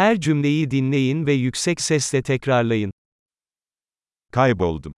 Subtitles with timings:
[0.00, 2.92] Her cümleyi dinleyin ve yüksek sesle tekrarlayın.
[4.32, 4.92] Kayboldum.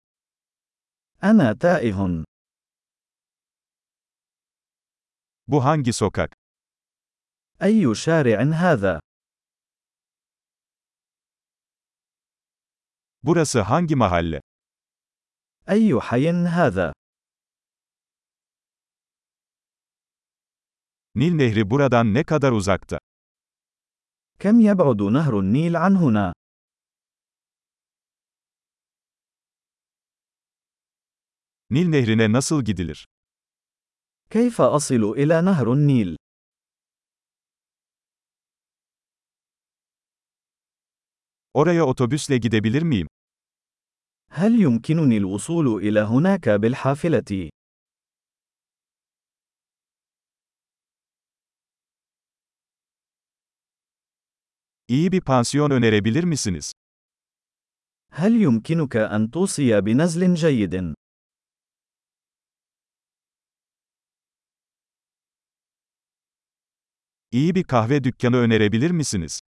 [1.22, 2.26] Ana taihun.
[5.48, 6.36] Bu hangi sokak?
[7.60, 9.00] Eyyu şari'in hâzâ?
[13.24, 14.42] Burası hangi mahalle?
[15.68, 16.94] Eyyu hayin hâzâ?
[21.16, 23.00] Nil Nehri buradan ne kadar uzakta?
[24.42, 26.34] كم يبعد نهر النيل عن هنا؟
[31.70, 33.06] Nil Nehri'ne nasıl gidilir?
[34.30, 36.18] كيف أصل إلى نهر النيل؟
[41.54, 43.08] Oraya otobüsle gidebilir miyim?
[44.32, 47.50] هل يمكنني الوصول إلى هناك بالحافلة؟
[54.91, 56.73] İyi bir pansiyon önerebilir misiniz?
[58.11, 60.95] هل يمكنك أن توصي بنزل جيد؟
[67.33, 69.41] İyi bir kahve dükkanı önerebilir misiniz?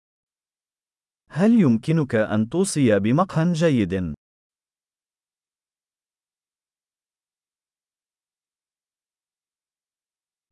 [1.28, 4.14] هل يمكنك أن توصي بمقهى جيد؟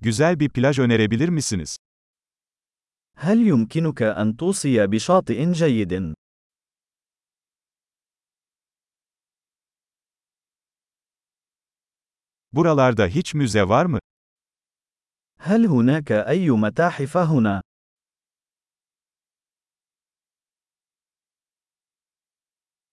[0.01, 1.77] Güzel bir plaj önerebilir misiniz?
[3.22, 6.14] هل يمكنك أن توصي بشاطئ جيد؟
[12.54, 14.00] Buralarda hiç müze var mı?
[15.40, 17.62] هل هناك أي متاحف هنا؟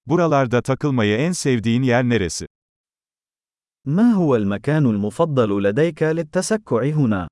[0.06, 2.46] Buralarda takılmayı en sevdiğin yer neresi?
[3.86, 7.28] ما هو المكان المفضل لديك للتسكع هنا؟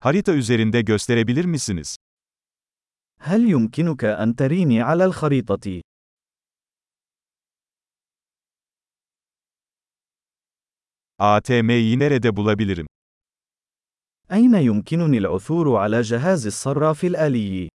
[0.00, 1.96] Harita üzerinde gösterebilir misiniz?
[3.18, 5.82] هل يمكنك أن تريني على الخريطة؟
[11.18, 12.86] ATM'yi nerede bulabilirim?
[14.32, 17.68] أين يمكنني العثور على جهاز الصراف الآلي؟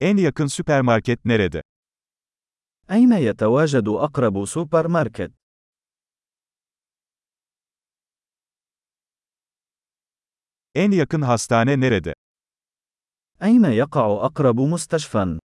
[0.00, 1.62] En yakın süpermarket nerede?
[2.90, 5.32] أين يتواجد أقرب سوبر ماركت؟
[10.74, 12.14] En yakın hastane nerede?
[13.42, 15.38] أين يقع أقرب مستشفى؟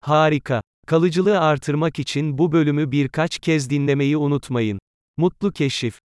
[0.00, 0.62] Harika.
[0.86, 4.78] Kalıcılığı artırmak için bu bölümü birkaç kez dinlemeyi unutmayın.
[5.16, 6.00] Mutlu keşif.